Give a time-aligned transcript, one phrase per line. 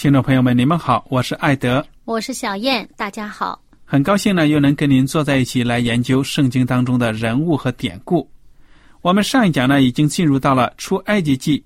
[0.00, 8.26] 听众朋友们，你们好，我是艾德，我是小燕，大家好，很高兴呢，又能跟您坐在一起来研究圣经当中的人物和典故。
[9.02, 11.62] 我们上一讲呢，已经进入到了出埃及记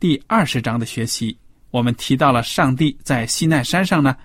[0.00, 1.36] 第二十章的学习，
[1.72, 4.16] 我们提到了上帝在西奈山上呢，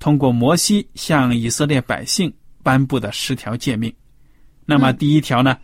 [0.00, 2.34] 通过摩西向以色列百姓
[2.64, 3.94] 颁布的十条诫命。
[4.66, 5.56] 那么第一条呢，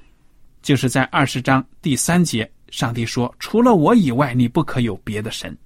[0.63, 5.59] 就是在二十章第三节，上帝说：“除了我以外，你不可有别的神。”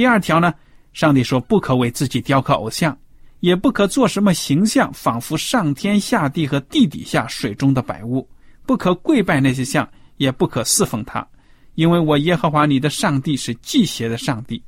[0.00, 0.54] 第二条呢，
[0.94, 2.98] 上帝说不可为自己雕刻偶像，
[3.40, 8.26] 也不可做什么形象，仿佛上天下地和地底下水中的百物，
[8.64, 11.28] 不可跪拜那些像，也不可侍奉他，
[11.74, 14.62] 因为我耶和华你的上帝是祭邪的上帝，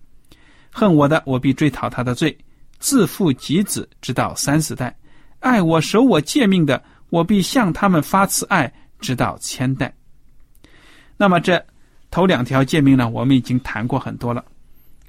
[0.71, 2.37] 恨我的，我必追讨他的罪，
[2.79, 4.95] 自父及子，直到三四代；
[5.41, 8.71] 爱我守我诫命的，我必向他们发慈爱，
[9.01, 9.91] 直到千代。
[11.17, 11.65] 那么这
[12.11, 14.45] 头两条诫命呢，我们已经谈过很多了。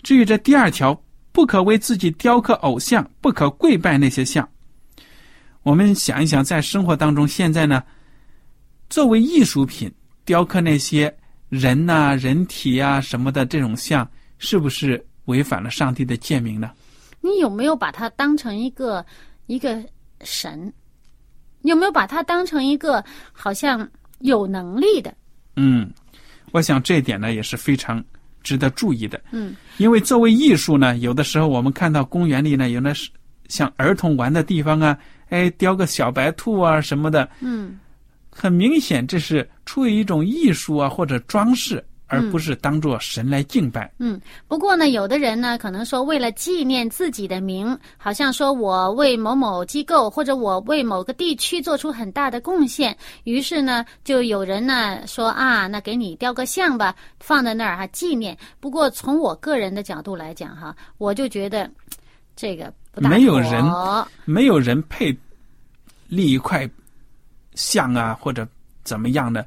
[0.04, 4.48] 至于这第二条，不可为自己雕刻偶像，不可跪拜那些像。
[5.64, 7.82] 我们想一想，在生活当中，现在呢，
[8.90, 9.90] 作为艺术品
[10.26, 11.14] 雕刻那些
[11.48, 14.06] 人呐、人体呀什么的这种像，
[14.38, 16.70] 是不是违反了上帝的诫命呢？
[17.22, 19.06] 你有没有把它当成一个
[19.46, 19.82] 一个
[20.22, 20.72] 神？
[21.62, 23.90] 有没有把它当成一个好像
[24.20, 25.16] 有能力的？
[25.56, 25.90] 嗯，
[26.52, 28.04] 我想这一点呢也是非常。
[28.44, 33.10] 值得注意的，嗯，因为作为艺术呢，有的时候我们看到公园里呢，有那是
[33.48, 34.98] 像儿童玩的地方啊，
[35.30, 37.80] 哎，雕个小白兔啊什么的，嗯，
[38.30, 41.84] 很明显这是出于一种艺术啊或者装饰。
[42.14, 43.92] 而不是当做神来敬拜。
[43.98, 58.38] 嗯，不过呢，有的人呢，可能说为了纪念自己的名，好像说我为某某机构或者我为某个地区做出很大的贡献，于是呢，就有人呢说啊，那给你雕个像吧，放在那儿哈纪念。
[58.60, 61.70] 不过从我个人的角度来讲哈，我就觉得
[62.36, 63.64] 这个不大没有人
[64.26, 65.16] 没有人配
[66.08, 66.70] 立一块
[67.56, 68.48] 像啊，或者
[68.84, 69.46] 怎么样的。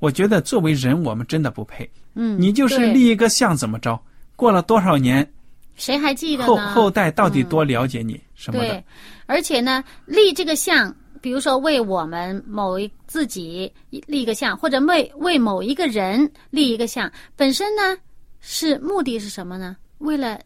[0.00, 1.88] 我觉得作为人，我们真的不配。
[2.14, 3.98] 嗯，你就是立一个像怎么着？
[4.36, 5.28] 过了多少年，
[5.74, 8.68] 谁还记得后后代到底多了解你什么的？
[8.68, 8.84] 对，
[9.26, 17.96] 而且呢，立这个像，比如说为我们某一自己立一个像，或者为为某一个人立一个像，本身呢
[18.40, 19.76] 是目的是什么呢？
[19.98, 20.40] 为了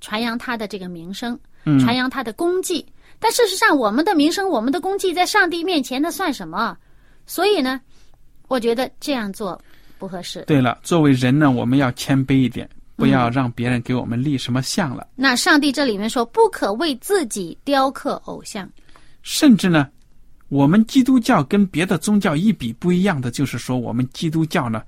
[0.00, 1.38] 传扬他的这个名声，
[1.80, 2.84] 传扬他的功绩。
[3.18, 6.76] 但事实上，我们的名声、我们的功绩在上帝面前那算什么？
[7.26, 7.80] 所以呢，
[8.48, 9.60] 我觉得这样做。
[10.02, 10.42] 不合适。
[10.48, 15.06] 对了，作为人呢，我们要谦卑一点，不要让别人给我们立什么像了。
[15.14, 18.68] 那上帝这里面说，不可为自己雕刻偶像。
[19.22, 19.88] 甚至呢，
[20.48, 24.82] 我们基督教跟别的宗教一比不一样的，就是说，我们基督教呢，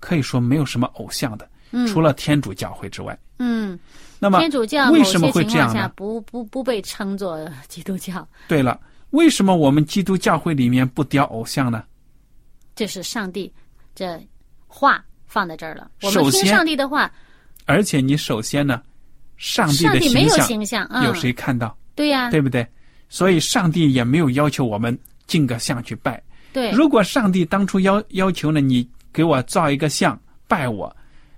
[0.00, 1.48] 可以说没有什么偶像的，
[1.86, 3.16] 除了天主教会之外。
[3.38, 3.78] 嗯，
[4.18, 5.88] 那么天主教为什么会这样呢？
[5.94, 8.26] 不不不被称作基督教。
[8.48, 8.80] 对了，
[9.10, 11.84] 为什么我们基督教会里面不雕偶像呢？
[12.74, 13.52] 这是上帝
[13.94, 14.20] 这。
[14.68, 17.10] 话放在这儿了，我们听上帝的话。
[17.64, 18.80] 而且你首先呢，
[19.36, 21.76] 上帝的形象有谁看到？
[21.96, 22.64] 对呀，对不对？
[23.08, 26.22] 所以上帝也没有要求我们敬个像去拜。
[26.52, 30.94] 对，如果上帝当初要要求呢，你给我造一个像拜我，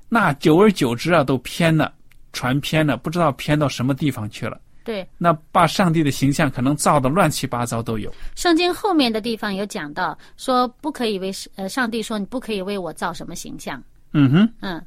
[0.08, 1.92] 那久而久之啊，都偏了，
[2.32, 4.60] 传偏了，不知道偏到什么地方去了。
[4.82, 8.12] 对，那把上帝的形象可能造的乱七八糟都有。
[8.34, 13.82] 圣经后面的地方有讲到，说不可以为呃，上帝说你不可以为我造什么形象。
[14.12, 14.82] 嗯哼，嗯，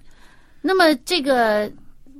[0.61, 1.71] 那么这个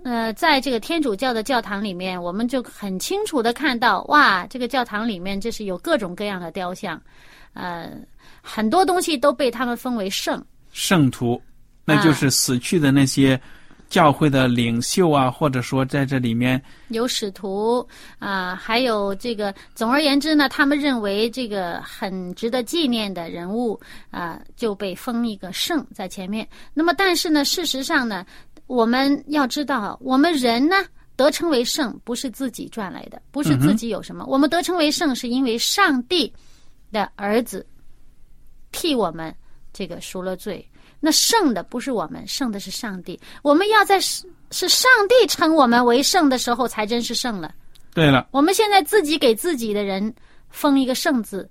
[0.03, 7.01] 呃，在这个天主教的教堂里面，我们就很清楚的看到，哇，这个教堂里面就是有各种各样的雕像，
[7.53, 7.91] 呃，
[8.41, 10.43] 很多东西都被他们分为圣。
[10.71, 11.41] 圣徒，
[11.85, 13.39] 那就是死去的那些
[13.93, 17.87] 教会的领袖啊，或者说在这里面有使徒
[18.17, 23.79] 啊、还有这个，总而言之呢，他们认为这个很值得纪念的人物
[24.09, 26.47] 啊、就被封一个圣在前面。
[26.73, 28.25] 那么，但是呢，事实上呢，
[28.65, 30.75] 我们要知道，我们人呢
[31.15, 36.33] 得称为圣，不是自己赚来的，不是自己有什么，我们得称为圣，是因为上帝
[36.91, 37.63] 的儿子
[38.71, 39.31] 替我们
[39.71, 40.67] 这个赎了罪。
[41.05, 43.19] 那圣的不是我们，圣的是上帝。
[43.41, 47.53] 我们要在是是上帝称我们为圣的时候，才真是圣了。
[47.93, 50.13] 对了，我们现在自己给自己的人
[50.47, 51.49] 封一个圣字，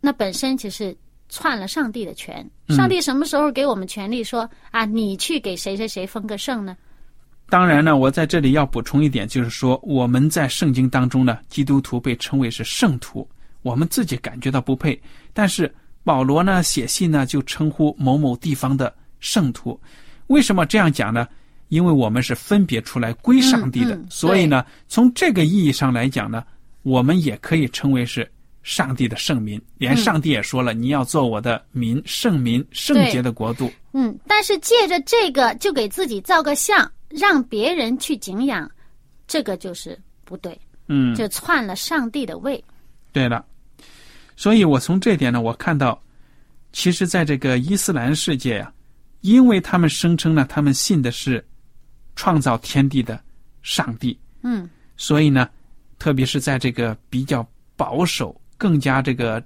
[0.00, 0.96] 那本身就是
[1.28, 2.44] 篡了上帝的权。
[2.66, 6.76] 嗯上帝什么时候给我们权利说啊，你去给谁谁谁封个圣呢？
[7.48, 13.28] 当然呢，我在这里要补充一点，就是说我们在圣经当中呢，基督徒被称为是圣徒，
[13.62, 15.00] 我们自己感觉到不配，
[15.32, 15.72] 但是
[16.04, 19.80] 保罗呢写信呢就称呼某某地方的圣徒，
[20.28, 21.26] 为什么这样讲呢？
[21.68, 26.44] 因为我们是分别出来归上帝的，嗯嗯所以呢，从这个意义上来讲呢，
[26.82, 28.28] 我们也可以称为是
[28.64, 29.60] 上帝的圣民。
[29.78, 33.70] 连上帝也说了，你要做我的民，圣民，圣洁的国度。
[33.92, 38.68] 嗯，但是借着这个就给自己造个像，让别人去敬仰，
[39.28, 40.58] 这个就是不对，
[40.88, 42.60] 嗯，就篡了上帝的位。
[43.12, 43.44] 对了，
[44.40, 46.02] 所以我从这点呢，我看到，
[46.72, 48.72] 其实在这个伊斯兰世界呀、
[49.20, 51.44] 因为他们声称呢，他们信的是
[52.16, 53.22] 创造天地的
[53.60, 54.66] 上帝，嗯。
[54.96, 55.46] 所以呢，
[55.98, 57.46] 特别是在这个比较
[57.76, 59.44] 保守、更加这个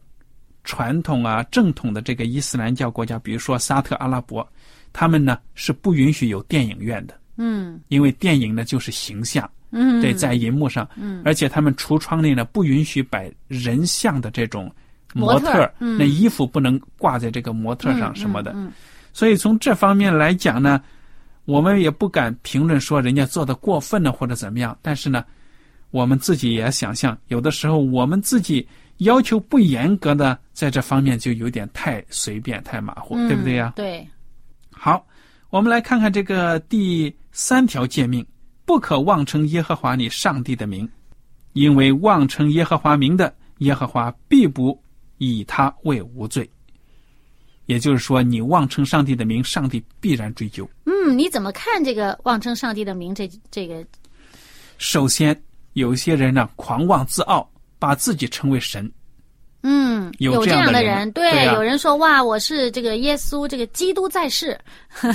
[0.63, 4.49] 传统啊、正统的这个伊斯兰教国家，比如说沙特阿拉伯，
[4.93, 7.81] 他们呢是不允许有电影院的，嗯。
[7.89, 11.21] 因为电影呢就是形象，嗯，对，在银幕上，嗯。
[11.25, 14.73] 而且他们橱窗内呢不允许摆人像的这种
[15.15, 18.53] 模模特那衣服不能挂在这个模特上什么的。
[18.55, 18.71] 嗯
[19.17, 20.83] 所以从这方面来讲呢，
[21.45, 24.77] 我们也不敢评论说人家做的过分了或者怎么样。
[24.83, 25.25] 但是呢，
[25.93, 28.67] 我们自己也想象，有的时候我们自己
[28.97, 33.73] 要求不严格的，在这方面就有点太随便、太马虎，嗯对不对呀？
[33.77, 34.05] 对，
[34.73, 35.07] 好，
[35.51, 38.27] 我们来看看这个第三条诫命：
[38.65, 40.89] 不可妄称耶和华你上帝的名，
[41.53, 44.77] 因为妄称耶和华名的，耶和华必不
[45.33, 46.49] 以他为无罪。
[47.67, 50.69] 也就是说，你妄称上帝的名，上帝必然追究。
[50.85, 53.83] 嗯，你怎么看这个妄称上帝的名这这个？
[54.77, 55.41] 首先，
[55.73, 57.49] 有一些人呢狂妄自傲，
[57.79, 58.91] 把自己称为神。
[59.63, 64.61] 嗯，有这这样的人对，有人说哇，我是这个耶稣，这个基督在世，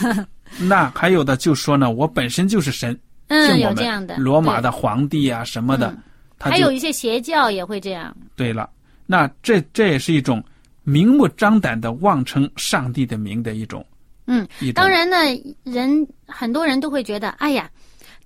[0.57, 5.95] 那还有的就说呢，我本身就是神，嗯，有这样的罗马的皇帝啊什么的，
[6.39, 8.15] 还有一些邪教也会这样。
[8.35, 8.67] 对了，
[9.11, 10.44] 那这这也是一种
[10.83, 13.83] 明目张胆的妄称上帝的名的一种，
[14.28, 15.18] 嗯，当然呢，
[15.63, 17.68] 人很多人都会觉得，哎呀，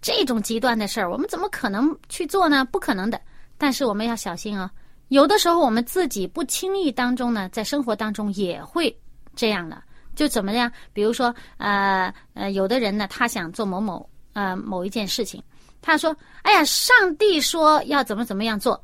[0.01, 2.65] 这种极端的事儿，我们怎么可能去做呢？
[2.65, 3.17] 不可能的。
[3.57, 4.69] 但是我们要小心啊、
[5.07, 8.93] 有的时候我们自己不轻易当中呢，在生活当中也会
[9.37, 9.81] 这样的。
[10.15, 10.69] 就怎么样？
[10.91, 15.41] 比如说，呃呃，有的人呢，他想做某某呃某一件事情，
[15.81, 16.13] 他说
[16.43, 18.83] ：“哎呀，上帝说要怎么怎么样做，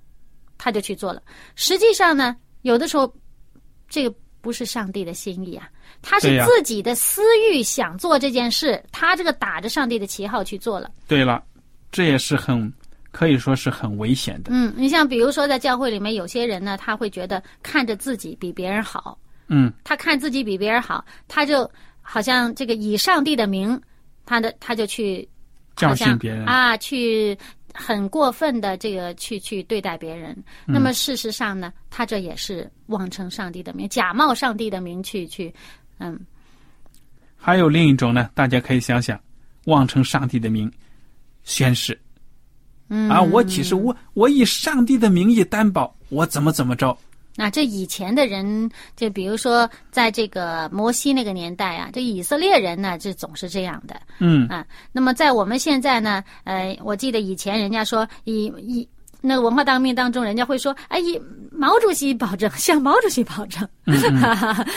[0.59, 1.23] 他就去做了。”
[1.55, 3.11] 实际上呢，有的时候
[3.87, 5.67] 这个不是上帝的心意啊，
[6.01, 10.91] 他是自己的私欲想做这件事，他这个打着上帝的旗号去做了。
[11.07, 11.43] 对了，
[11.91, 12.71] 这也是很
[13.11, 14.51] 可以说是很危险的。
[14.53, 21.69] 嗯，你像比如说在教会里面，有些人呢，他会觉得看着自己比别人好，嗯，他看自己比别人好，他就
[22.01, 23.79] 好像这个以上帝的名，
[24.25, 25.27] 他的他就去
[25.75, 27.37] 教训别人，啊，去
[27.81, 30.31] 很过分的这个去去对待别人。
[30.67, 35.53] 嗯那么事实上呢，他这也是妄称上帝的名，假冒上帝的名去去，
[35.99, 36.19] 嗯，
[37.37, 39.19] 还有另一种呢，大家可以想想，
[39.65, 40.69] 妄称上帝的名，
[41.43, 41.97] 宣誓。
[42.89, 46.97] 嗯啊，我其实我我以上帝的名义担保，我怎么怎么着，
[47.39, 54.65] 那这以前的人，就比如说在这个摩西那个年代啊，这以色列人呢，这总是这样的嗯，啊。
[54.91, 58.85] 那么在我们现在呢，呃，我记得以前人家说以以
[59.21, 60.99] 那个文化大革命当中，人家会说：“哎，
[61.49, 63.65] 毛主席保证，向毛主席保证。
[63.85, 63.95] 嗯”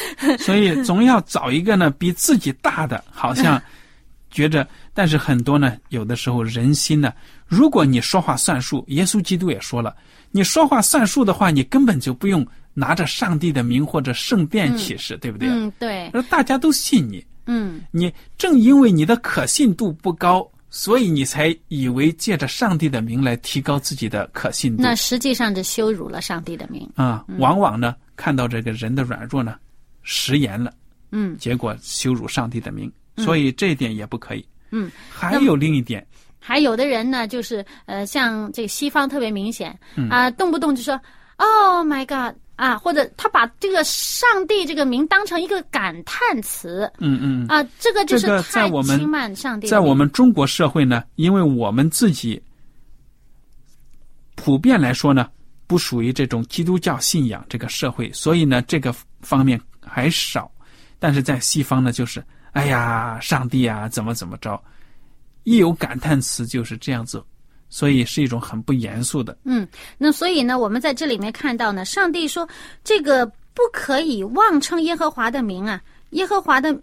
[0.38, 3.60] 所以总要找一个呢比自己大的，好像
[4.32, 4.66] 觉着。
[4.92, 7.12] 但是很多呢，有的时候人心呢，
[7.46, 9.94] 如果你说话算数，耶稣基督也说了，
[10.32, 15.48] 你说话算数的话，你根本就不用拿着上帝的名或者圣殿启示，对不对？
[15.48, 16.08] 嗯，对。
[16.08, 17.24] 而大家都信你。
[17.46, 17.82] 嗯。
[17.92, 20.50] 你正因为你的可信度不高。
[20.74, 27.22] 所以你才以为借着上帝的名来提高自己的可信度，那实际上是羞辱了上帝的名啊！
[27.36, 29.56] 往往呢，看到这个人的软弱呢，
[30.02, 30.72] 食言了，
[31.10, 34.46] 嗯，结果羞辱上帝的名，所以这一点也不可以。
[34.70, 36.06] 嗯，还有另一点，
[36.38, 39.78] 还有的人呢，就是呃，像这个西方特别明显
[40.10, 41.00] 啊，动不动就说
[41.36, 42.36] “Oh my God”。
[42.54, 49.66] 啊，或者他把这个上帝这个名当成一个感叹词，嗯嗯，啊，这个就是太轻慢上帝。
[49.66, 52.40] 在我们中国社会呢，因为我们自己
[54.36, 55.28] 普遍来说呢，
[55.66, 60.48] 不属于这种基督教信仰这个社会，所以呢，这个方面还少。
[61.00, 62.22] 但是在西方呢，就是
[62.52, 64.62] 哎呀，上帝啊，怎么怎么着，
[65.44, 67.22] 一有感叹词就是这样子。
[67.74, 69.34] 所以是一种很不严肃的。
[69.44, 69.66] 嗯，
[69.96, 72.46] 那所以呢，我们在这里面看到呢，上帝说
[72.84, 76.78] 这个不可以妄称耶和华的名啊，耶和华的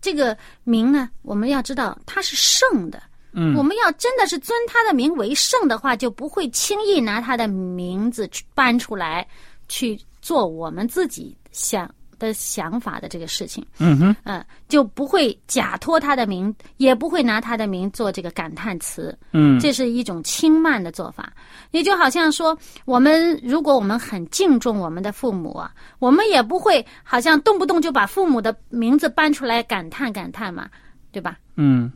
[0.00, 3.00] 这个名呢，我们要知道他是圣的。
[3.32, 9.24] 嗯，我们要真的是尊他的名为圣的话，就不会轻易拿他的名字搬出来
[9.68, 11.88] 去做我们自己想。
[12.18, 21.32] 的想法的这个事情，嗯哼，嗯，就不会假托他的名，也不会拿他的名做这个感叹词，嗯，这是一种轻慢的做法。
[21.70, 30.68] 也就好像说，我们如果我们很敬重我们的父母啊，我们也不会好像动不动就把父母的名字搬出来感叹感叹嘛，
[31.12, 31.38] 对吧？
[31.56, 31.92] 嗯，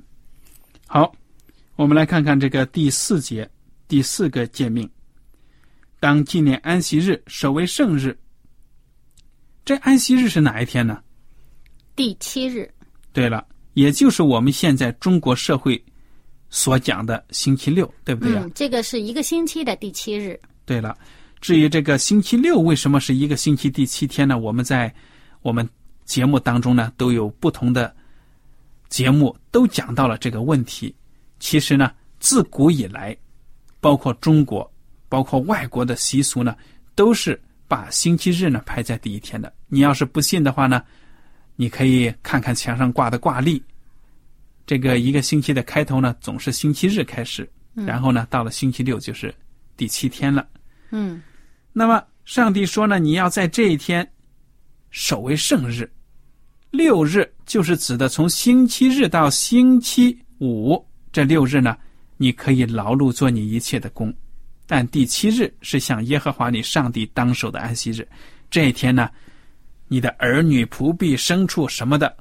[0.87, 1.13] 好，
[1.77, 3.49] 我们来看看这个第四节
[3.87, 4.89] 第四个诫命：
[6.01, 8.17] 当纪念安息日，守为圣日。
[9.69, 11.03] 这安息日是哪一天呢？
[11.95, 12.73] 第七日。
[13.13, 15.79] 对了，也就是我们现在中国社会
[16.49, 18.49] 所讲的星期六，对不对啊？
[18.55, 20.41] 这个是一个星期的第七日。
[20.65, 20.97] 对了，
[21.43, 24.39] 至于这个星期六为什么是一个星期第七天呢？
[24.39, 24.91] 我们在
[25.43, 25.69] 我们
[26.07, 27.95] 节目当中呢都有不同的
[28.89, 30.97] 节目都讲到了这个问题。
[31.41, 33.15] 其实呢，自古以来，
[33.81, 34.73] 包括中国，
[35.11, 36.57] 包括外国的习俗呢，
[36.95, 37.39] 都是。
[37.69, 40.83] 把星期日呢排在第一天的，你要是不信的话呢，
[41.55, 43.63] 你可以看看墙上挂的挂历。
[44.67, 49.35] 这个一个星期的开头呢，总是星期日开始，然后呢，到了星期六就是
[49.77, 50.47] 第七天了。
[50.91, 51.23] 嗯，
[51.73, 54.11] 那么上帝说呢，你要在这一天
[54.91, 55.91] 守为圣日，
[56.71, 60.83] 六日就是指的从星期日到星期五
[61.13, 61.77] 这六日呢，
[62.17, 64.15] 你可以劳碌做你一切的工。
[64.71, 68.07] 但第七日是向耶和华你上帝当守的安息日，
[68.51, 69.09] 这一天呢，
[69.89, 72.15] 你的儿女、仆婢、牲畜什么的，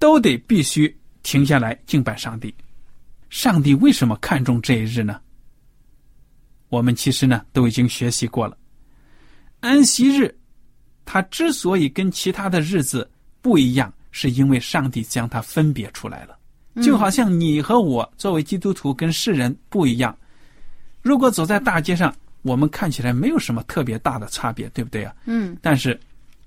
[0.00, 0.92] 都得必须
[1.22, 2.52] 停下来敬拜上帝。
[3.30, 5.20] 上帝为什么看重这一日呢？
[6.68, 8.58] 我们其实呢都已经学习过了。
[9.60, 10.36] 安息日，
[11.04, 13.08] 它之所以跟其他的日子
[13.40, 16.36] 不一样，是因为上帝将它分别出来了。
[16.82, 20.18] 就好像你和我作为基督徒跟世人不一样。
[21.02, 25.14] 如果走在大街上，我们看起来没有什么特别大的差别，对不对啊？
[25.26, 25.56] 嗯。
[25.60, 25.98] 但是，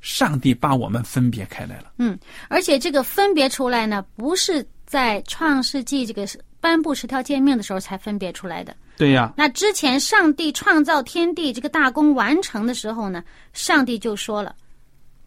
[0.01, 1.91] 上帝把我们分别开来了。
[1.97, 6.27] 嗯，而且这个分别出来呢，不是在创世纪这个
[6.59, 8.75] 颁布十条诫命的时候才分别出来的。
[8.97, 9.33] 对呀。
[9.35, 14.55] 那之前，上帝创造天地这个大功完成的时候呢，上帝就说了，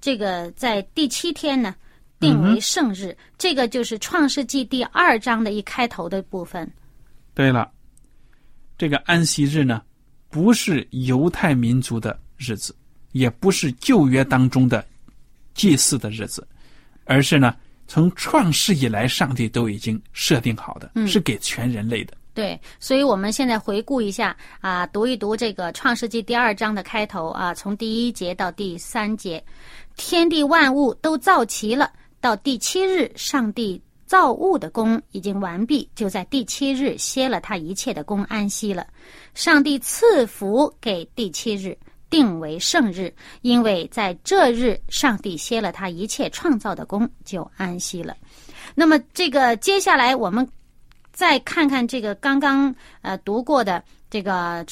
[0.00, 1.75] 这个在第七天呢，
[2.20, 3.16] 定为圣日。
[3.37, 6.70] 这个就是创世纪第二章的一开头的部分。
[7.35, 7.70] 对了。
[8.78, 9.82] 这个安息日呢，
[10.30, 12.75] 不是犹太民族的日子，
[13.11, 14.87] 也不是旧约当中的
[15.52, 16.47] 祭祀的日子，
[17.04, 17.54] 而是呢，
[17.88, 22.16] 从创世以来，上帝都已经设定好的，是给全人类的。
[22.35, 29.44] 对，所以我们现在回顾一下啊，读一读这个创世纪第二章的开头啊，从第一节到第三节，
[29.97, 33.82] 天地万物都造齐了，到第七日，上帝。
[34.08, 38.86] 造物的功已经完毕，就在第七日歇了他一切的功，安息了。
[39.34, 41.76] 上帝赐福给第七日，
[42.08, 48.16] 定为圣日，因为在这日，上帝歇了他一切创造的功，就安息了。
[48.74, 50.48] 那么，这个接下来我们
[51.12, 54.64] 再看看这个刚刚呃读过的这个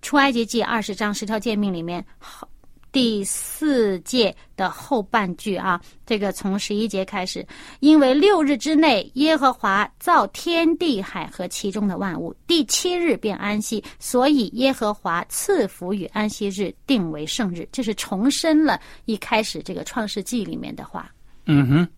[0.00, 2.48] 出埃及记二十章十条诫命里面，好
[2.96, 7.46] 第四届的后半句啊，这个从十一节开始，
[7.80, 17.68] 因为六日之内，耶和华造天地海和其中的万物，第七日便安息，所以耶和华赐福与安息日，定为圣日。
[17.70, 21.12] 这是重申了一开始这个创世纪里面的话。
[21.44, 21.88] 嗯哼。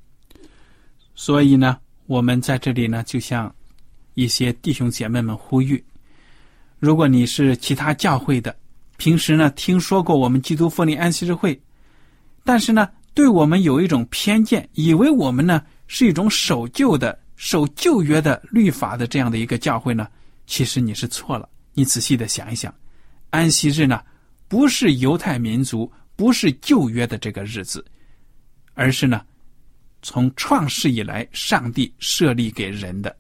[1.14, 3.54] 所以呢，我们在这里呢，就向
[4.14, 5.80] 一些弟兄姐妹们呼吁：
[6.80, 8.52] 如果你是其他教会的。
[8.98, 11.58] 平时呢，听说过我们基督复临安息日会，
[12.44, 20.08] 但是呢，对我们有一种偏见，以为我们呢是一种守旧的、守旧约的律法的这样的一个教会呢。
[20.46, 21.48] 其实你是错了。
[21.74, 22.74] 你仔细的想一想，
[23.30, 24.02] 安息日呢，
[24.48, 27.84] 不是犹太民族，不是旧约的这个日子，
[28.74, 29.24] 而是呢，
[30.02, 33.16] 从创世以来上帝设立给人的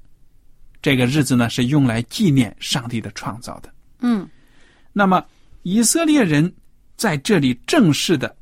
[0.82, 3.72] 这个日子呢，是用来纪念上帝的创造的。
[4.00, 4.28] 嗯，
[4.92, 5.24] 那么。
[5.62, 6.52] 以色列人
[6.96, 8.34] 在这里正式的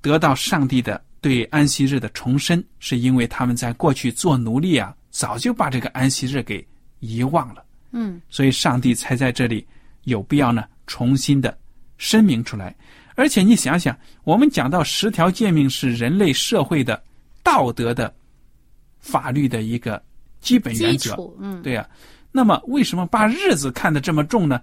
[0.00, 6.66] 得到上帝的对安息日的重申，是因为他们在过去做奴隶啊，早就把这个安息日给
[7.00, 7.64] 遗忘了。
[7.92, 9.66] 嗯，所以上帝才在这里
[10.02, 11.56] 有必要呢，重新的
[11.96, 12.74] 声明出来。
[13.14, 17.00] 而且你想想，我们讲到十条诫命是人类社会的
[17.42, 18.12] 道德的
[18.98, 20.02] 法律的一个
[20.40, 21.88] 基本原则，嗯，对呀。
[22.32, 24.60] 那么为什么把日子看得这么重呢？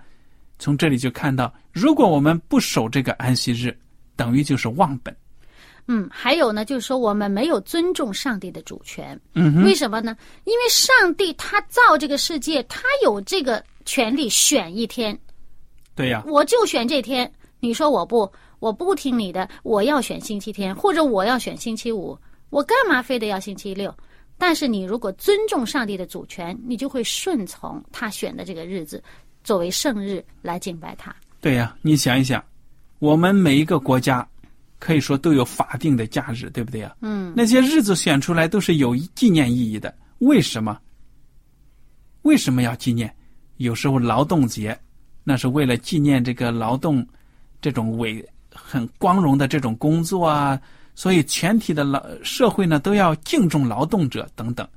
[0.61, 3.75] 从这里就看到，如果我们不守这个安息日，
[4.15, 5.13] 等于就是忘本。
[5.87, 9.19] 嗯，还有呢，就是说我们没有尊重上帝的主权。
[9.33, 10.15] 嗯，为什么呢？
[10.43, 15.17] 因为上帝他造这个世界，他有这个权利选一天。
[15.95, 17.29] 对呀，我就选这天。
[17.59, 22.15] 你说我不，我不听你的，我要选星期天，或者我要选星期五，
[22.51, 23.91] 我干嘛非得要星期六？
[24.37, 29.03] 但是你如果尊重上帝的主权，你就会顺从他选的这个日子。
[29.43, 32.43] 作为圣日来敬拜他，对呀，你想一想，
[32.99, 34.27] 我们每一个国家
[34.79, 36.95] 可以说都有法定的假日，对不对呀？
[37.01, 39.93] 嗯，那些日子选出来都是有纪念意义的。
[40.19, 40.79] 为什么？
[42.21, 43.13] 为什么要纪念？
[43.57, 44.79] 有时候劳动节，
[45.23, 47.05] 那是为了纪念这个劳动
[47.61, 50.59] 这种伟很光荣的这种工作啊，
[50.93, 54.67] 所以全体的劳社会呢都要敬重劳动者等等。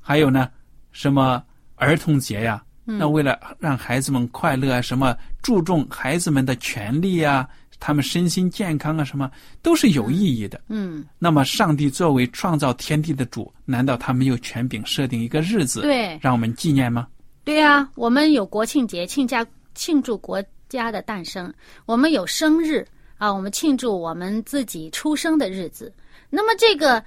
[0.00, 0.50] 还有呢，
[0.90, 1.42] 什么
[1.76, 2.64] 儿童节呀？
[2.90, 7.46] 那为了让孩子们快乐啊，什么注重孩子们的权利啊，
[7.78, 10.58] 他们身心健康啊，什么都是有意义的。
[10.68, 17.06] 嗯，那么上帝作为创造天地的主，难道他没有权柄设定一个日子，对，让我们纪念吗？
[17.44, 21.50] 对呀，我们有国庆节，庆家庆祝国家的诞生；
[21.84, 22.86] 我们有生日
[23.18, 25.92] 啊，我们庆祝我们自己出生的日子。
[26.30, 27.04] 那么这个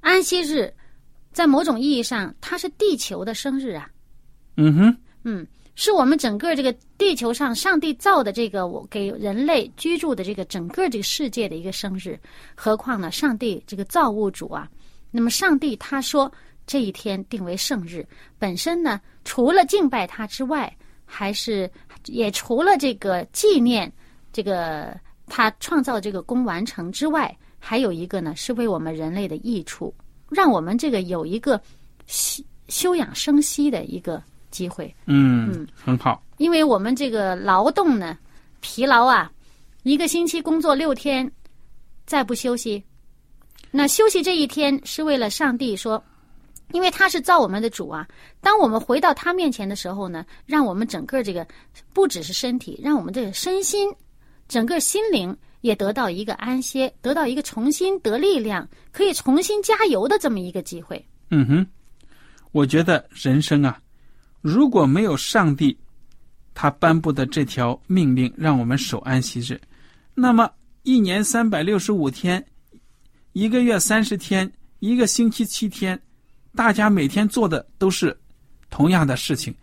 [0.00, 0.70] 安息日，
[1.32, 3.88] 在某种意义上，它是地球的生日啊。
[4.56, 4.96] 嗯哼。
[5.24, 12.18] 嗯，是我们整个这个地球上上帝造的这个我给人类居住的这个整个这个世界的一个生日，
[12.56, 14.68] 何况呢，上帝这个造物主啊，
[15.10, 16.30] 那么上帝他说
[16.66, 18.04] 这一天定为圣日，
[18.38, 21.70] 本身呢，除了敬拜他之外，还是
[22.06, 23.90] 也除了这个纪念
[24.32, 29.94] 这个他创造这个功完成之外，还有一个呢，是为我们人类的益处，
[30.30, 31.60] 让我们这个有一个
[32.06, 34.20] 休休养生息的一个。
[34.52, 36.22] 机会，嗯，很好。
[36.36, 38.16] 因为我们这个劳动呢，
[38.60, 39.32] 疲劳啊，
[39.82, 41.28] 一个星期工作六天，
[42.06, 42.80] 再不休息，
[43.72, 46.02] 那休息这一天是为了上帝说，
[46.72, 48.06] 因为他是造我们的主啊。
[48.40, 51.46] 当我们回到他面前的时候呢，让我们整个这个
[51.92, 53.92] 不只是身体，让我们这个身心，
[54.48, 61.04] 整个心灵也得到一个安歇，得到一个重新得力量，可以重新加油的这么一个机会。
[61.30, 61.66] 嗯哼，
[62.50, 63.78] 我觉得人生啊。
[64.42, 65.76] 如果没有上帝，
[66.52, 69.58] 他颁布的这条命令让我们守安息日，
[70.14, 70.50] 那么
[70.82, 72.44] 一年三百六十五天，
[73.32, 75.98] 一个月三十天，一个星期七天，
[76.54, 78.14] 大家每天做的都是
[78.68, 79.54] 同样的事情，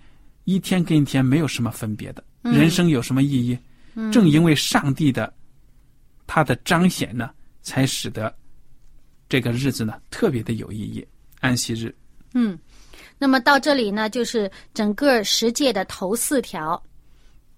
[0.46, 3.60] 一天跟一天没有什么分别的，人生有什么意义？
[4.12, 5.32] 正因为上帝的
[6.26, 7.30] 他的彰显呢，
[7.62, 8.34] 才使得
[9.28, 11.06] 这个日子呢特别的有意义。
[11.42, 11.94] 安息日，
[12.34, 12.58] 嗯。
[13.22, 16.82] 那么到这里呢，就是整个十诫的头四条，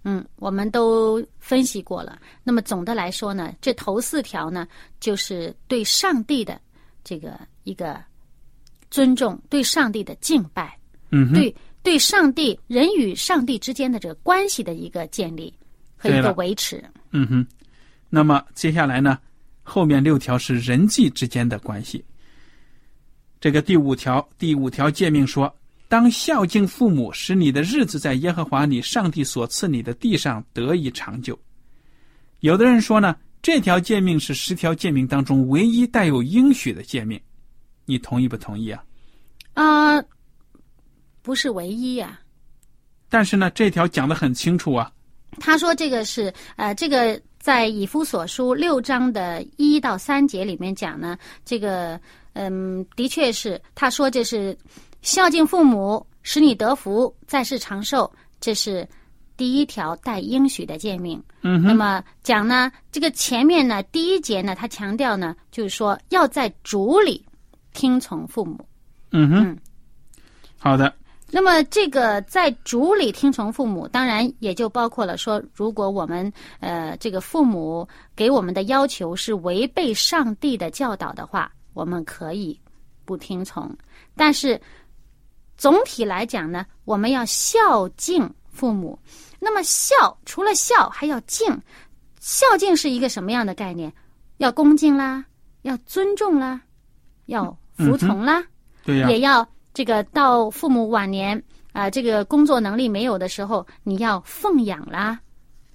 [0.03, 2.19] 嗯，我们都分析过了。
[2.43, 4.67] 那么总的来说呢，这头四条呢，
[4.99, 6.59] 就是对上帝的
[7.03, 8.03] 这个一个
[8.89, 10.75] 尊重，对上帝的敬拜，
[11.11, 15.53] 嗯，对对上帝人与上帝之间的这个关系的一个建立
[15.95, 16.83] 和一个维持。
[17.11, 17.47] 嗯哼，
[18.09, 19.19] 那么接下来呢，
[19.61, 22.03] 后面六条是人际之间的关系。
[23.41, 25.51] 这个第五条，第五条诫命说
[25.89, 31.37] ：“当孝敬父母，使你的日子在耶和华你上帝所赐你的地上得以长久。”
[32.41, 37.19] 有的人说呢，这条诫命是十条诫命当中唯一带有应许的诫命，
[37.85, 38.83] 你同意不同意啊？
[39.53, 40.03] 啊、
[41.23, 42.19] 不是唯一呀、
[43.09, 44.91] 但是呢，这条讲的很清楚啊。
[45.39, 51.99] 他说这个是呃，这个在以夫所书六章的一到三节里面讲呢，这个
[52.33, 54.57] 嗯，的确是他说这是
[55.01, 58.87] 孝敬父母，使你得福，在世长寿，这是
[59.35, 61.21] 第一条带应许的诫命。
[61.41, 67.25] 嗯哼，那么讲呢，这个前面呢，第一节呢，他强调呢，就是说要在主里
[67.73, 68.59] 听从父母。
[69.11, 69.57] 嗯哼，嗯。
[70.57, 70.93] 好的，
[71.31, 82.59] 那么这个在主里听从父母，当然也就包括了说，如果我们呃这个父母给我们的要求是违背上帝的教导的话，我们可以
[83.05, 83.69] 不听从。
[84.15, 84.59] 但是
[85.57, 88.97] 总体来讲呢，我们要孝敬父母。
[89.39, 91.59] 那么孝除了孝还要敬，
[92.19, 93.91] 孝敬是一个什么样的概念？
[94.37, 95.25] 要恭敬啦，
[95.63, 96.61] 要尊重啦，
[97.25, 98.43] 要服从啦。
[98.83, 101.41] 对呀、也要这个到父母晚年
[101.73, 105.19] 啊、这个工作能力没有的时候，你要奉养啦，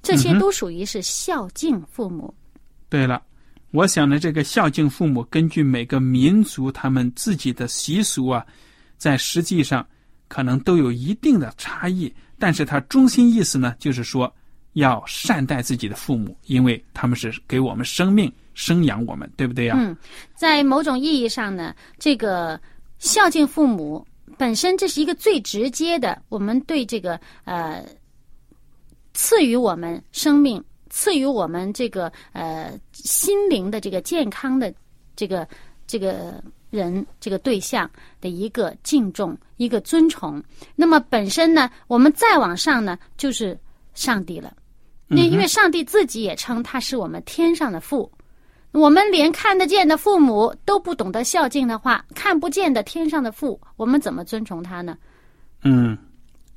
[0.02, 2.32] 这些都属于是孝敬父母。
[2.88, 3.22] 对了，
[3.76, 8.42] 我想呢，这个孝敬父母，根据每个民族他们自己的习俗啊，
[8.96, 9.86] 在实际上
[10.28, 14.34] 可能都有一定的差异，但是它中心意思呢，就是说
[14.72, 19.94] 要善待自己的父母，因为他们是给我们生命生养我们，对不对呀、嗯，
[20.34, 22.58] 在某种意义上呢，这个
[22.98, 24.02] 孝敬父母
[24.38, 27.84] 本身这是一个最直接的，我们对这个呃
[29.12, 30.64] 赐予我们生命、
[30.96, 34.72] 赐予我们这个呃心灵的这个健康的
[35.14, 35.46] 这个
[35.86, 40.42] 这个人这个对象的一个敬重、一个尊崇。
[40.74, 43.58] 那么本身呢，我们再往上呢，就是
[43.92, 44.56] 上帝了。
[45.06, 48.10] 那因为上帝自己也称他是我们天上的父，
[48.72, 54.96] 我们连看得见的父母都不懂得孝敬的话，看不见的天上的父，我们怎么尊崇他呢？
[55.62, 55.96] 嗯，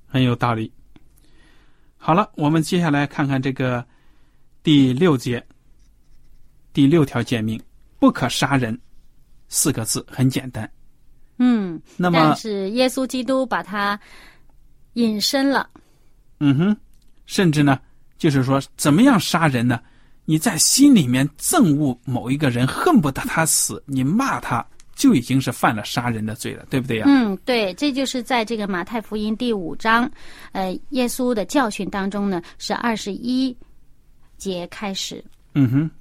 [0.08, 0.72] 很有道理。
[1.98, 3.86] 好了，我们接下来看看这个
[4.62, 5.44] 第六节，
[6.74, 7.62] 第六条诫命：
[8.00, 8.78] 不可杀人。
[9.48, 10.70] 四个字很简单。
[11.38, 14.00] 嗯，那么但，是耶稣基督把它
[14.94, 15.70] 引申了。
[16.40, 16.78] 嗯哼，
[17.26, 17.80] 甚至呢，
[18.18, 19.80] 就是说，怎么样杀人呢？
[20.26, 30.08] 你在心里面憎恶某一个人，恨不得他死，你骂他，就已经是犯了杀人的罪了，对不对呀、嗯，对，这就是在这个马太福音第五章，
[30.52, 33.56] 呃，耶稣的教训当中呢，是二十一
[34.40, 35.24] 节开始。
[35.54, 35.92] 嗯哼，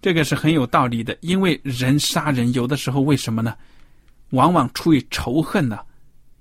[0.00, 3.54] 这个是很有道理的，因为人杀人有的时候为什么呢？
[4.30, 5.80] 往往出于仇恨呢，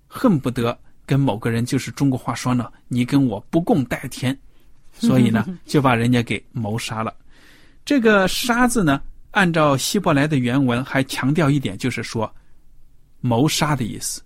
[0.07, 4.37] 恨不得跟某个人，就是中国话说呢，你跟我不共戴天，
[4.93, 7.13] 所以呢，就把人家给谋杀了。
[7.85, 12.29] 这个“杀”字呢，按照希伯来的原文还强调一点，就是说
[13.21, 14.21] 谋杀的意思。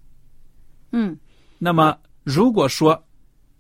[0.92, 1.18] 嗯
[1.60, 3.02] 那么如果说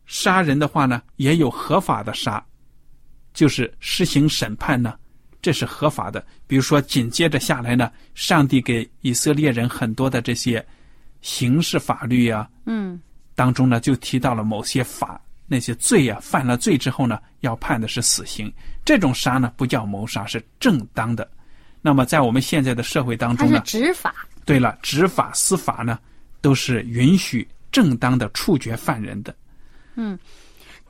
[0.07, 2.43] 杀人的话呢，也有合法的杀，
[3.33, 4.95] 就是实行审判呢，
[5.41, 6.25] 这是合法的。
[6.47, 10.65] 比如说紧接着下来呢，上帝给以色列人很多的这些
[11.21, 12.99] 刑事法律啊嗯
[13.35, 18.51] 当中呢，就提到了某些法那些罪啊，犯了罪之后呢，要判的是死刑。
[18.85, 21.29] 这种杀呢，不叫谋杀，是正当的。
[21.81, 24.13] 那么在我们现在的社会当中呢，执法。
[24.45, 25.97] 对了，执法、司法呢，
[26.41, 29.35] 都是允许正当的处决犯人的。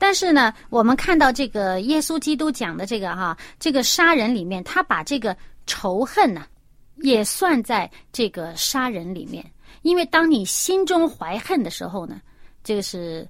[0.02, 6.44] 但是呢，我们看到这个耶稣基督讲的这个哈，这个杀人里面，他把这个仇恨呢，
[6.96, 9.48] 也算在这个杀人里面。
[9.82, 12.20] 因为当你心中怀恨的时候呢，
[12.64, 13.24] 这个是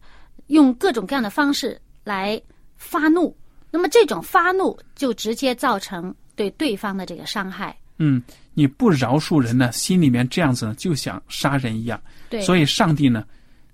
[0.47, 2.41] 用各种各样的方式来
[2.79, 3.37] 发怒，
[3.71, 7.77] 那么这种发怒就直接造成对对方的这个伤害。
[7.99, 8.23] 嗯，
[8.55, 12.03] 你不饶恕人呢，心里面这样子呢，就想杀人一样。
[12.31, 13.27] 对，所以上帝呢，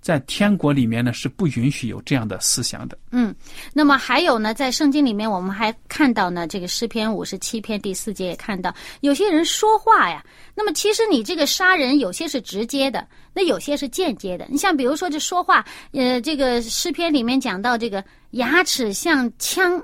[0.09, 2.97] 在天国里面呢，是不允许有这样的思想的。
[3.11, 3.31] 嗯，
[3.75, 14.47] 那么还有呢，在圣经里面，我们还看到呢，这个诗篇五十七篇第四节也看到，有些人说话呀，那么其实你这个杀人有些是直接的，那有些是间接的。
[14.49, 19.79] 你像比如说这说话，呃，这个诗篇里面讲到这个牙齿像枪，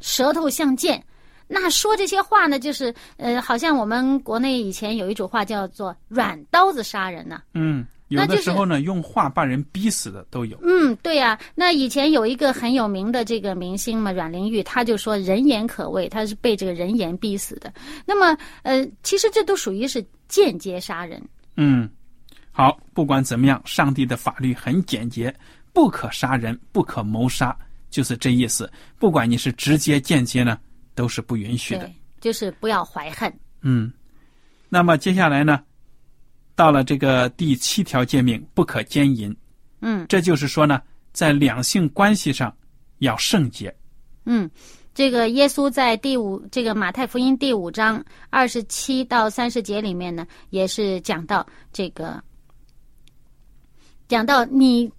[0.00, 1.00] 舌头像剑。
[1.46, 7.42] 那说这些话呢，就是呃，好像我们国内以前有一种话叫做“软刀子杀人”呢。
[7.54, 10.58] 嗯，有的时候呢，用话把人逼死的都有。
[10.62, 17.72] 嗯，对呀、那以前有一个很有名的这个明星嘛，阮玲玉，他就说人言可畏，他是被这个人言逼死的。
[18.06, 21.22] 那么，呃，其实这都属于是间接杀人。
[21.56, 21.88] 嗯，
[22.50, 25.34] 好，不管怎么样，上帝的法律很简洁，
[25.72, 27.56] 不可杀人，不可谋杀，
[27.90, 28.70] 就是这意思。
[28.98, 30.58] 不管你是直接间接呢，
[30.94, 31.90] 都是不允许的。
[32.20, 33.32] 就是不要怀恨。
[33.60, 33.92] 嗯，
[34.68, 35.60] 那么接下来呢，
[36.58, 39.32] 到了这个第七条诫命，不可奸淫。
[39.80, 42.52] 嗯这就是说呢，在两性关系上
[42.98, 43.72] 要圣洁。
[44.24, 44.50] 嗯，
[44.92, 52.20] 这个耶稣在第五这个马太福音第五章二十七到三十节里面呢，也是讲到这个，
[54.08, 54.90] 讲到你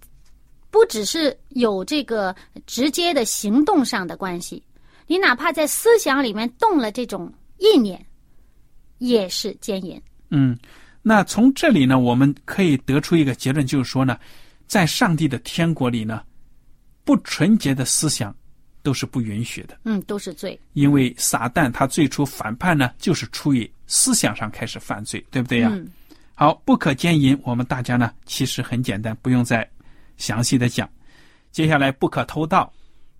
[0.70, 4.62] 不只是有这个直接的行动上的关系，
[5.06, 8.02] 你哪怕在思想里面动了这种意念，
[8.96, 10.00] 也是奸淫。
[10.30, 10.56] 嗯，
[11.02, 14.18] 那从这里呢，我们可以得出一个结论，就是说呢，
[14.66, 16.22] 在上帝的天国里呢，
[17.04, 18.34] 不纯洁的思想
[18.82, 20.58] 都是不允许的，嗯，都是罪。
[20.74, 25.70] 因为撒旦他最初反叛呢，就是出于思想上开始犯罪，对不对呀？
[25.72, 25.88] 嗯
[26.34, 29.68] 好，不可奸淫，我们大家呢其实很简单，不用再
[30.16, 30.88] 详细的讲。
[31.50, 32.72] 接下来不可偷盗，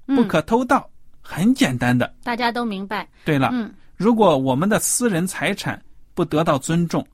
[0.06, 0.88] 不可偷盗，
[1.20, 2.14] 很简单的。
[2.22, 3.06] 大家都明白。
[3.24, 5.82] 对了，嗯如果我们的私人财产
[6.14, 7.06] 不得到尊重，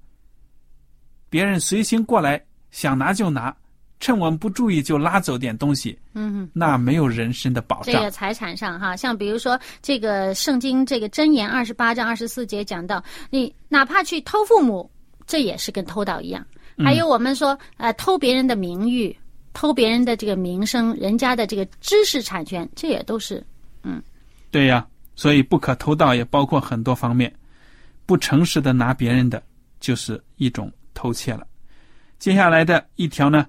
[1.29, 3.55] 别人随心过来想拿就拿，
[3.99, 7.95] 趁我们不注意就拉走点东西，嗯，那没有人身的保障。
[7.95, 14.91] 这个财产上哈，像比如说这个圣经这个箴言二十八章二十四节讲到，你哪怕去偷父母，
[15.27, 16.47] 这也是跟偷盗一样。
[16.79, 19.17] 还有我们说呃偷别人的名誉，
[19.55, 23.43] 偷别人的这个名声，人家的这个知识产权，这也都是
[23.83, 24.03] 嗯
[24.51, 27.35] 对呀，所以不可偷盗也包括很多方面，
[28.05, 29.43] 不诚实的拿别人的，
[29.81, 31.47] 就是一种偷窃了。
[32.19, 33.47] 接下来的一条呢，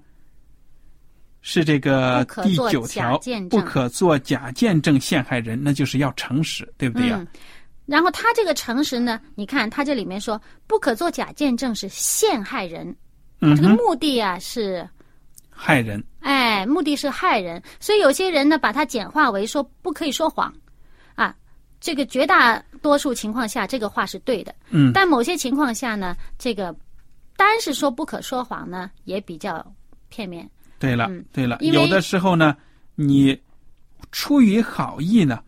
[1.41, 7.17] 是这个第九条见，不可做假见证陷害人，那就是要诚实，对不对呀？
[7.19, 7.27] 嗯。
[7.85, 12.93] 然后他这个诚实呢，你看他这里面说不可做假见证是陷害人，
[13.39, 14.85] 这个目的啊是
[15.49, 20.53] 害人，哎，目的是害人，所以有些人呢把它简化为说不可以说谎，
[21.15, 21.33] 啊，
[21.79, 24.91] 这个绝大多数情况下这个话是对的，嗯。
[24.93, 26.75] 但某些情况下呢，这个
[27.37, 29.65] 单是说不可说谎呢也比较
[30.09, 32.57] 片面，对了，嗯对了，有的时候呢，
[32.95, 33.39] 你
[34.11, 35.41] 出于好意呢，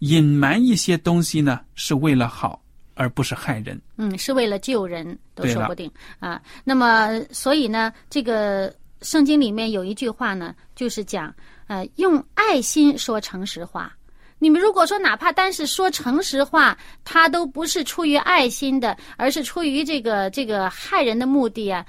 [0.00, 2.60] 隐瞒一些东西呢，是为了好，
[2.94, 3.80] 而不是害人。
[3.96, 6.40] 嗯，是为了救人都说不定啊。
[6.64, 11.34] 那么所以呢，这个圣经里面有一句话呢，就是讲
[11.66, 13.94] 呃用爱心说诚实话。
[14.38, 21.84] 你们如果说哪怕单是说诚实话，他都不是出于爱心的，而是出于这个这个害人的目的啊，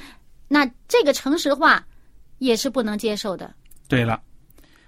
[0.48, 1.86] 那这个诚实话
[2.38, 3.54] 也是不能接受的。
[3.88, 4.22] 对了，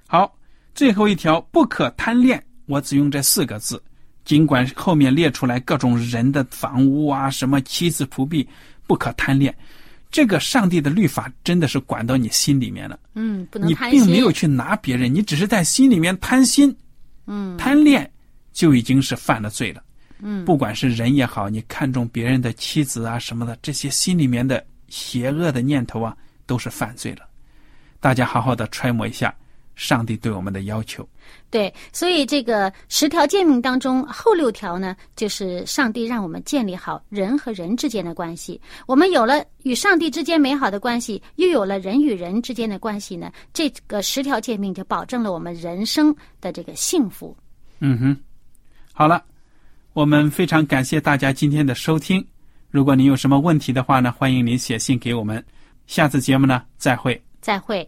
[0.08, 0.34] 好，
[0.74, 3.82] 最后一条不可贪恋，我只用这四个字。
[4.26, 8.48] 尽管后面列出来各种人的房屋啊，什么妻子仆婢，
[8.86, 9.54] 不可贪恋。
[10.12, 14.00] 这个上帝的律法真的是管到你心里面了，嗯，不能你贪心。
[14.00, 16.76] 并没有去拿别人，你只是在心里面贪心，
[17.30, 18.12] 嗯贪恋
[18.52, 19.82] 就已经是犯了罪了。
[20.20, 27.30] 嗯不管是人也好，你看中别人的妻子啊什么的，这些心里面的邪恶的念头啊，都是犯罪了。
[28.02, 29.34] 大家好好的揣摩一下
[29.80, 31.08] 上帝对我们的要求。
[31.50, 38.60] 对，所以这个十条诫命当中，后六条呢，就是上帝让我们建立好人和人之间的关系。
[38.86, 47.36] 我们有了与上帝之间美好的关系，又有了人与人之间的关系呢，这个十条诫命就保证了我们人生的这个幸福。
[47.80, 48.18] 嗯哼，
[48.94, 49.24] 好了，
[49.94, 52.24] 我们非常感谢大家今天的收听。
[52.70, 55.44] 如果您有什么问题的话呢，欢迎您写信给我们。
[55.88, 57.20] 下次节目呢，再会。
[57.42, 57.88] 再会。